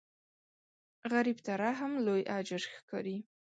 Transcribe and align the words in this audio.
غریب 1.11 1.37
ته 1.45 1.51
رحم 1.61 1.91
لوی 2.05 2.21
اجر 2.37 2.61
ښکاري 2.73 3.17